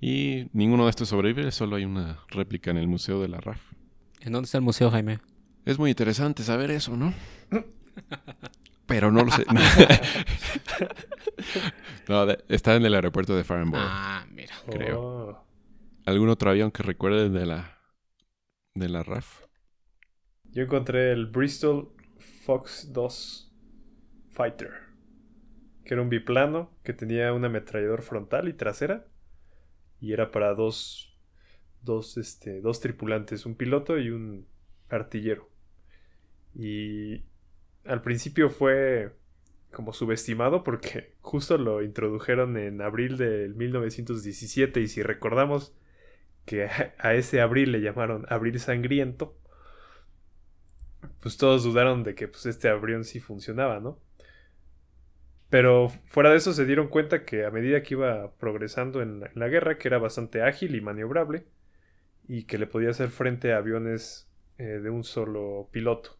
Y 0.00 0.48
ninguno 0.52 0.84
de 0.84 0.90
estos 0.90 1.08
sobrevive, 1.08 1.50
solo 1.52 1.76
hay 1.76 1.84
una 1.84 2.18
réplica 2.28 2.70
en 2.70 2.78
el 2.78 2.88
Museo 2.88 3.20
de 3.20 3.28
la 3.28 3.40
RAF. 3.40 3.60
¿En 4.20 4.32
dónde 4.32 4.46
está 4.46 4.58
el 4.58 4.64
museo, 4.64 4.90
Jaime? 4.90 5.20
Es 5.64 5.78
muy 5.78 5.90
interesante 5.90 6.42
saber 6.42 6.70
eso, 6.70 6.96
¿no? 6.96 7.14
Pero 8.86 9.10
no 9.10 9.24
lo 9.24 9.30
sé. 9.30 9.44
no, 12.08 12.26
de- 12.26 12.44
está 12.48 12.74
en 12.74 12.84
el 12.84 12.94
aeropuerto 12.94 13.34
de 13.34 13.44
Farnborough. 13.44 13.86
Ah, 13.86 14.26
mira. 14.30 14.54
Creo. 14.70 15.00
Oh. 15.00 15.44
¿Algún 16.06 16.28
otro 16.28 16.50
avión 16.50 16.70
que 16.70 16.82
recuerden 16.82 17.32
de 17.32 17.46
la 17.46 17.78
de 18.74 18.88
la 18.88 19.02
RAF? 19.02 19.44
Yo 20.50 20.62
encontré 20.64 21.12
el 21.12 21.26
Bristol 21.26 21.92
Fox 22.44 22.92
2 22.92 23.53
Fighter. 24.34 24.72
Que 25.84 25.94
era 25.94 26.02
un 26.02 26.08
biplano 26.08 26.70
que 26.82 26.92
tenía 26.94 27.32
un 27.32 27.44
ametrallador 27.44 28.02
frontal 28.02 28.48
y 28.48 28.54
trasera. 28.54 29.06
Y 30.00 30.12
era 30.12 30.30
para 30.30 30.54
dos, 30.54 31.16
dos, 31.82 32.16
este, 32.18 32.60
dos 32.60 32.80
tripulantes, 32.80 33.46
un 33.46 33.56
piloto 33.56 33.98
y 33.98 34.10
un 34.10 34.46
artillero. 34.90 35.48
Y 36.54 37.24
al 37.84 38.02
principio 38.02 38.50
fue 38.50 39.12
como 39.72 39.92
subestimado 39.92 40.62
porque 40.62 41.14
justo 41.20 41.58
lo 41.58 41.82
introdujeron 41.82 42.56
en 42.56 42.80
abril 42.82 43.16
del 43.18 43.54
1917 43.54 44.80
y 44.80 44.88
si 44.88 45.02
recordamos 45.02 45.74
que 46.46 46.64
a- 46.98 47.14
ese 47.14 47.40
abril 47.40 47.72
le 47.72 47.80
llamaron 47.82 48.26
abril 48.30 48.60
sangriento, 48.60 49.36
pues 51.20 51.36
todos 51.36 51.64
dudaron 51.64 52.02
de 52.02 52.14
que 52.14 52.28
pues, 52.28 52.46
este 52.46 52.68
avión 52.68 53.04
sí 53.04 53.20
funcionaba, 53.20 53.80
¿no? 53.80 53.98
Pero 55.54 55.88
fuera 56.06 56.30
de 56.30 56.38
eso 56.38 56.52
se 56.52 56.66
dieron 56.66 56.88
cuenta 56.88 57.24
que 57.24 57.44
a 57.44 57.50
medida 57.52 57.84
que 57.84 57.94
iba 57.94 58.32
progresando 58.38 59.02
en 59.02 59.20
la, 59.20 59.46
guerra, 59.46 59.78
que 59.78 59.86
era 59.86 59.98
bastante 59.98 60.42
ágil 60.42 60.74
y 60.74 60.80
maniobrable, 60.80 61.44
y 62.26 62.42
que 62.42 62.58
le 62.58 62.66
podía 62.66 62.90
hacer 62.90 63.10
frente 63.10 63.52
a 63.52 63.58
aviones 63.58 64.28
eh, 64.58 64.64
de 64.64 64.90
un 64.90 65.04
solo 65.04 65.68
piloto. 65.70 66.18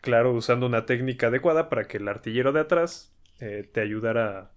Claro, 0.00 0.32
usando 0.32 0.66
una 0.66 0.86
técnica 0.86 1.28
adecuada 1.28 1.68
para 1.68 1.84
que 1.84 1.98
el 1.98 2.08
artillero 2.08 2.50
de 2.50 2.62
atrás 2.62 3.14
eh, 3.38 3.70
te 3.72 3.80
ayudara 3.80 4.50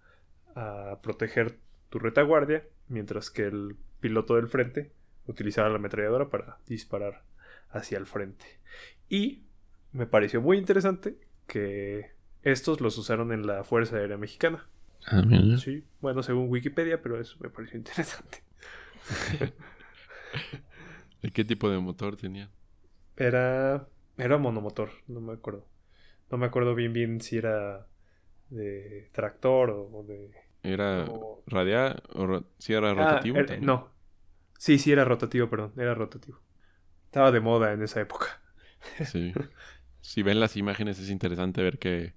a, 0.56 0.94
a 0.94 1.02
proteger 1.04 1.60
tu 1.92 2.00
retaguardia, 2.00 2.64
mientras 2.88 3.30
que 3.30 3.44
el 3.44 3.78
piloto 4.00 4.38
del 4.38 4.48
frente 4.48 4.94
utilizaba 5.28 5.70
la 5.70 5.76
ametralladora 5.76 6.32
para 6.32 6.58
disparar 6.66 7.22
hacia 7.70 8.00
el 8.00 8.08
frente. 8.08 8.48
Y 9.10 9.44
me 9.92 10.08
pareció 10.08 10.42
muy 10.42 10.58
interesante 10.58 11.20
que 11.46 12.17
estos 12.52 12.82
los 12.82 12.98
usaron 12.98 13.32
en 13.32 13.48
la 13.48 13.64
Fuerza 13.64 13.98
Aérea 13.98 14.18
Mexicana. 14.18 14.68
Ah, 15.06 15.22
mira. 15.22 15.58
Sí, 15.58 15.84
bueno, 16.02 16.24
según 16.24 16.50
Wikipedia, 16.50 17.02
pero 17.02 17.20
eso 17.20 17.38
me 17.40 17.50
pareció 17.50 17.78
interesante. 17.78 18.44
¿De 21.22 21.32
qué 21.32 21.44
tipo 21.46 21.70
de 21.70 21.80
motor 21.80 22.16
tenía? 22.18 22.50
Era 23.16 23.88
era 24.18 24.38
monomotor, 24.38 24.90
no 25.08 25.22
me 25.22 25.34
acuerdo. 25.34 25.68
No 26.32 26.38
me 26.38 26.46
acuerdo 26.48 26.76
bien 26.76 26.94
bien 26.94 27.22
si 27.22 27.38
era 27.38 27.88
de 28.50 29.10
tractor 29.14 29.72
o 29.72 30.04
de 30.08 30.32
¿Era 30.64 31.06
o- 31.10 31.44
radial 31.48 32.04
o 32.14 32.26
ro- 32.28 32.46
sí 32.60 32.74
era 32.74 32.90
Ah, 32.90 32.94
rotativo? 32.94 33.38
era- 33.38 33.48
también? 33.48 33.66
no. 33.66 33.92
Sí, 34.60 34.80
sí 34.80 34.92
era 34.92 35.06
rotativo, 35.06 35.50
perdón, 35.50 35.74
era 35.78 35.96
rotativo. 35.96 36.40
Estaba 37.06 37.32
de 37.32 37.42
moda 37.42 37.74
en 37.74 37.84
esa 37.84 38.02
época. 38.02 38.42
Sí. 39.02 39.34
Si 40.02 40.24
ven 40.24 40.40
las 40.40 40.56
imágenes 40.58 41.00
es 41.00 41.10
interesante 41.10 41.62
ver 41.62 41.80
que 41.80 42.14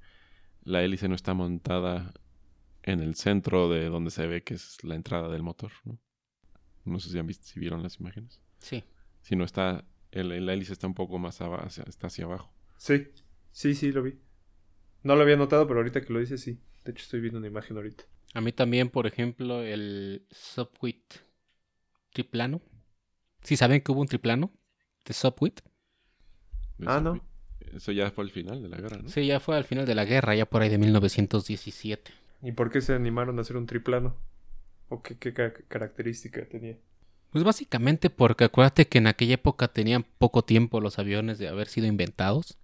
la 0.70 0.82
hélice 0.82 1.08
no 1.08 1.14
está 1.14 1.34
montada 1.34 2.12
en 2.82 3.00
el 3.00 3.14
centro 3.14 3.68
de 3.68 3.88
donde 3.88 4.10
se 4.10 4.26
ve 4.26 4.42
que 4.42 4.54
es 4.54 4.82
la 4.84 4.94
entrada 4.94 5.28
del 5.28 5.42
motor. 5.42 5.72
No, 5.84 5.98
no 6.84 7.00
sé 7.00 7.10
si 7.10 7.18
han 7.18 7.26
visto, 7.26 7.46
si 7.46 7.60
vieron 7.60 7.82
las 7.82 8.00
imágenes. 8.00 8.40
Sí. 8.58 8.84
Si 9.20 9.36
no 9.36 9.44
está, 9.44 9.84
el, 10.12 10.32
el 10.32 10.48
hélice 10.48 10.72
está 10.72 10.86
un 10.86 10.94
poco 10.94 11.18
más 11.18 11.40
abajo, 11.40 11.66
está 11.66 12.06
hacia 12.06 12.24
abajo. 12.24 12.52
Sí, 12.76 13.08
sí, 13.52 13.74
sí, 13.74 13.92
lo 13.92 14.02
vi. 14.02 14.18
No 15.02 15.16
lo 15.16 15.22
había 15.22 15.36
notado, 15.36 15.66
pero 15.66 15.80
ahorita 15.80 16.02
que 16.02 16.12
lo 16.12 16.20
dices, 16.20 16.40
sí. 16.40 16.60
De 16.84 16.92
hecho, 16.92 17.02
estoy 17.02 17.20
viendo 17.20 17.38
una 17.38 17.48
imagen 17.48 17.76
ahorita. 17.76 18.04
A 18.34 18.40
mí 18.40 18.52
también, 18.52 18.90
por 18.90 19.06
ejemplo, 19.06 19.62
el 19.62 20.26
Subwit 20.30 21.14
triplano. 22.12 22.62
¿Sí 23.42 23.56
saben 23.56 23.80
que 23.80 23.92
hubo 23.92 24.00
un 24.00 24.06
triplano 24.06 24.52
de 25.04 25.14
Subwit? 25.14 25.60
Ah, 26.86 27.00
no. 27.00 27.22
Eso 27.74 27.92
ya 27.92 28.10
fue 28.10 28.24
al 28.24 28.30
final 28.30 28.62
de 28.62 28.68
la 28.68 28.76
guerra, 28.78 28.98
¿no? 28.98 29.08
Sí, 29.08 29.26
ya 29.26 29.40
fue 29.40 29.56
al 29.56 29.64
final 29.64 29.86
de 29.86 29.94
la 29.94 30.04
guerra, 30.04 30.34
ya 30.34 30.46
por 30.46 30.62
ahí 30.62 30.68
de 30.68 30.78
1917. 30.78 32.12
¿Y 32.42 32.52
por 32.52 32.70
qué 32.70 32.80
se 32.80 32.94
animaron 32.94 33.38
a 33.38 33.42
hacer 33.42 33.56
un 33.56 33.66
triplano? 33.66 34.16
¿O 34.88 35.02
qué, 35.02 35.16
qué 35.16 35.32
ca- 35.32 35.52
característica 35.68 36.44
tenía? 36.46 36.76
Pues 37.30 37.44
básicamente 37.44 38.10
porque 38.10 38.44
acuérdate 38.44 38.88
que 38.88 38.98
en 38.98 39.06
aquella 39.06 39.34
época 39.34 39.68
tenían 39.68 40.04
poco 40.18 40.42
tiempo 40.42 40.80
los 40.80 40.98
aviones 40.98 41.38
de 41.38 41.48
haber 41.48 41.68
sido 41.68 41.86
inventados. 41.86 42.58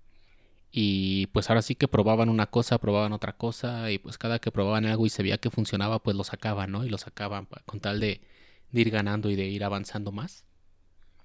Y 0.72 1.26
pues 1.28 1.48
ahora 1.50 1.62
sí 1.62 1.74
que 1.74 1.88
probaban 1.88 2.28
una 2.28 2.46
cosa, 2.46 2.78
probaban 2.78 3.12
otra 3.12 3.32
cosa. 3.34 3.90
Y 3.90 3.98
pues 3.98 4.18
cada 4.18 4.38
que 4.40 4.50
probaban 4.50 4.86
algo 4.86 5.06
y 5.06 5.10
se 5.10 5.22
veía 5.22 5.38
que 5.38 5.50
funcionaba, 5.50 6.02
pues 6.02 6.16
lo 6.16 6.24
sacaban, 6.24 6.72
¿no? 6.72 6.84
Y 6.84 6.88
lo 6.90 6.98
sacaban 6.98 7.48
con 7.66 7.80
tal 7.80 8.00
de, 8.00 8.20
de 8.72 8.80
ir 8.80 8.90
ganando 8.90 9.30
y 9.30 9.36
de 9.36 9.46
ir 9.46 9.64
avanzando 9.64 10.12
más. 10.12 10.44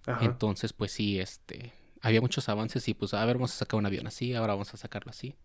Ajá. 0.06 0.26
Entonces, 0.26 0.74
pues 0.74 0.92
sí, 0.92 1.20
este, 1.20 1.74
había 2.02 2.22
muchos 2.22 2.50
avances 2.50 2.88
y 2.88 2.94
pues, 2.94 3.14
a 3.14 3.24
ver, 3.26 3.38
vamos 3.38 3.54
a 3.54 3.58
sacar 3.58 3.78
un 3.78 3.86
avión 3.86 4.08
así, 4.08 4.34
ahora 4.34 4.54
vamos 4.54 4.74
a 4.74 4.78
sacarlo 4.78 5.12
así. 5.12 5.36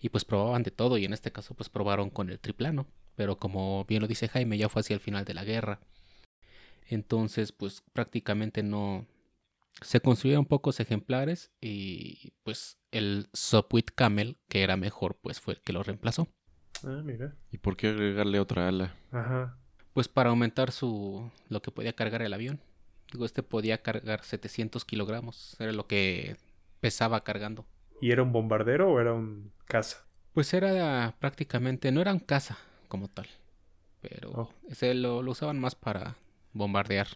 Y 0.00 0.08
pues 0.08 0.24
probaban 0.24 0.62
de 0.62 0.70
todo 0.70 0.98
y 0.98 1.04
en 1.04 1.12
este 1.12 1.32
caso 1.32 1.54
pues 1.54 1.68
probaron 1.68 2.10
con 2.10 2.30
el 2.30 2.38
triplano. 2.38 2.86
Pero 3.14 3.36
como 3.38 3.84
bien 3.84 4.02
lo 4.02 4.08
dice 4.08 4.28
Jaime, 4.28 4.58
ya 4.58 4.68
fue 4.68 4.80
hacia 4.80 4.94
el 4.94 5.00
final 5.00 5.24
de 5.24 5.34
la 5.34 5.44
guerra. 5.44 5.80
Entonces, 6.88 7.52
pues 7.52 7.82
prácticamente 7.92 8.62
no... 8.62 9.06
Se 9.80 10.00
construyeron 10.00 10.46
pocos 10.46 10.78
ejemplares 10.78 11.50
y 11.60 12.32
pues 12.44 12.78
el 12.92 13.28
Sopwith 13.32 13.90
Camel, 13.94 14.36
que 14.48 14.62
era 14.62 14.76
mejor, 14.76 15.16
pues 15.20 15.40
fue 15.40 15.54
el 15.54 15.60
que 15.60 15.72
lo 15.72 15.82
reemplazó. 15.82 16.28
Ah, 16.84 17.02
mira. 17.04 17.34
¿Y 17.50 17.58
por 17.58 17.76
qué 17.76 17.88
agregarle 17.88 18.38
otra 18.38 18.68
ala? 18.68 18.94
Ajá. 19.10 19.58
Pues 19.92 20.08
para 20.08 20.30
aumentar 20.30 20.70
su... 20.70 21.30
lo 21.48 21.62
que 21.62 21.70
podía 21.70 21.92
cargar 21.94 22.22
el 22.22 22.34
avión. 22.34 22.60
Digo, 23.12 23.24
este 23.24 23.42
podía 23.42 23.82
cargar 23.82 24.24
700 24.24 24.84
kilogramos. 24.84 25.56
Era 25.60 25.72
lo 25.72 25.86
que 25.86 26.36
pesaba 26.80 27.22
cargando. 27.22 27.64
¿Y 28.00 28.10
era 28.10 28.22
un 28.22 28.32
bombardero 28.32 28.90
o 28.92 29.00
era 29.00 29.12
un 29.12 29.52
caza? 29.66 30.04
Pues 30.32 30.52
era 30.52 31.14
prácticamente, 31.20 31.92
no 31.92 32.00
era 32.00 32.12
un 32.12 32.18
caza 32.18 32.58
como 32.88 33.08
tal, 33.08 33.26
pero 34.00 34.30
Oh. 34.32 34.52
ese 34.68 34.94
lo, 34.94 35.22
lo 35.22 35.30
usaban 35.30 35.58
más 35.60 35.74
para 35.76 36.16
bombardear 36.52 37.06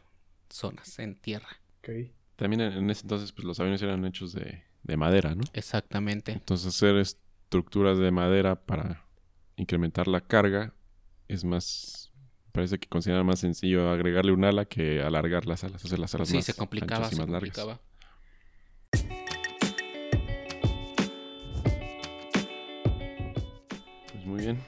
zonas 0.49 0.99
en 1.01 1.17
tierra. 1.17 1.49
Ok. 1.81 2.11
También 2.37 2.61
en, 2.61 2.73
en 2.75 2.91
ese 2.91 3.03
entonces, 3.03 3.33
pues 3.33 3.45
los 3.45 3.59
aviones 3.59 3.83
eran 3.83 4.05
hechos 4.05 4.33
de, 4.33 4.63
de 4.85 4.97
madera, 4.97 5.35
¿no? 5.35 5.43
Exactamente. 5.53 6.31
Entonces 6.33 6.69
hacer 6.69 6.97
estructuras 6.97 7.99
de 7.99 8.11
madera 8.13 8.55
para 8.55 9.05
incrementar 9.57 10.07
la 10.07 10.21
carga 10.21 10.73
es 11.27 11.45
más... 11.45 12.13
Parece 12.53 12.79
que 12.79 12.89
consideran 12.89 13.25
más 13.27 13.39
sencillo 13.41 13.91
agregarle 13.91 14.33
un 14.33 14.45
ala 14.45 14.65
que 14.65 15.03
alargar 15.03 15.47
las 15.47 15.65
alas, 15.65 15.85
hacer 15.85 15.99
las 15.99 16.15
alas 16.15 16.29
Sí, 16.29 16.37
más 16.37 16.45
se 16.45 16.55
complicaba, 16.55 17.07
anchas 17.07 17.13
y 17.13 17.17
se 17.17 17.23
más 17.23 17.31
largas. 17.31 17.57
complicaba. 17.57 17.81
Pues 24.13 24.25
muy 24.25 24.41
bien, 24.41 24.59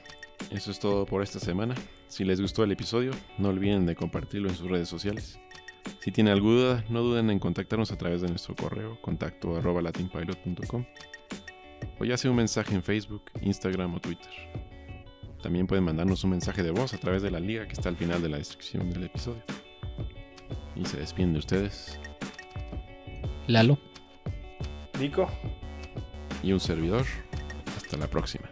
eso 0.51 0.71
es 0.71 0.79
todo 0.79 1.05
por 1.05 1.21
esta 1.23 1.39
semana. 1.39 1.75
Si 2.07 2.23
les 2.25 2.41
gustó 2.41 2.63
el 2.63 2.71
episodio, 2.71 3.11
no 3.37 3.49
olviden 3.49 3.85
de 3.85 3.95
compartirlo 3.95 4.49
en 4.49 4.55
sus 4.55 4.69
redes 4.69 4.89
sociales. 4.89 5.39
Si 5.99 6.11
tienen 6.11 6.33
alguna 6.33 6.55
duda, 6.55 6.85
no 6.89 7.01
duden 7.01 7.29
en 7.29 7.39
contactarnos 7.39 7.91
a 7.91 7.97
través 7.97 8.21
de 8.21 8.27
nuestro 8.29 8.55
correo 8.55 9.01
contacto 9.01 9.55
arroba 9.55 9.81
latinpilot.com 9.81 10.85
o 11.99 12.05
ya 12.05 12.17
sea 12.17 12.31
un 12.31 12.37
mensaje 12.37 12.73
en 12.75 12.83
Facebook, 12.83 13.23
Instagram 13.41 13.95
o 13.95 13.99
Twitter. 13.99 14.29
También 15.41 15.67
pueden 15.67 15.83
mandarnos 15.83 16.23
un 16.23 16.31
mensaje 16.31 16.63
de 16.63 16.71
voz 16.71 16.93
a 16.93 16.97
través 16.97 17.21
de 17.21 17.31
la 17.31 17.39
liga 17.39 17.67
que 17.67 17.73
está 17.73 17.89
al 17.89 17.97
final 17.97 18.21
de 18.21 18.29
la 18.29 18.37
descripción 18.37 18.89
del 18.89 19.03
episodio. 19.05 19.43
Y 20.75 20.85
se 20.85 20.97
despiden 20.97 21.33
de 21.33 21.39
ustedes 21.39 21.99
Lalo. 23.47 23.77
Nico. 24.99 25.27
y 26.43 26.53
un 26.53 26.59
servidor. 26.59 27.05
Hasta 27.75 27.97
la 27.97 28.07
próxima. 28.07 28.50